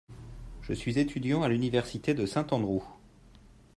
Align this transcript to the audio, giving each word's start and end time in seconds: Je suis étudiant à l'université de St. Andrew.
Je 0.63 0.73
suis 0.73 0.97
étudiant 0.97 1.43
à 1.43 1.47
l'université 1.47 2.15
de 2.15 2.25
St. 2.25 2.53
Andrew. 2.53 2.81